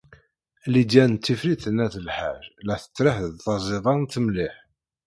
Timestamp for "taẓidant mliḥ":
3.43-4.55